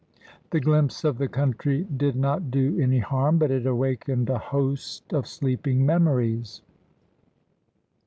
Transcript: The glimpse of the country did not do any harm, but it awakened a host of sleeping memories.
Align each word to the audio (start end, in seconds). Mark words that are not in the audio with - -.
The 0.49 0.59
glimpse 0.59 1.03
of 1.03 1.19
the 1.19 1.27
country 1.27 1.83
did 1.83 2.15
not 2.15 2.49
do 2.49 2.79
any 2.79 2.97
harm, 2.97 3.37
but 3.37 3.51
it 3.51 3.67
awakened 3.67 4.31
a 4.31 4.39
host 4.39 5.13
of 5.13 5.27
sleeping 5.27 5.85
memories. 5.85 6.63